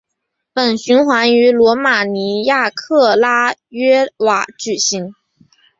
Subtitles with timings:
[0.51, 5.13] 本循环于罗马尼亚克拉约瓦举行。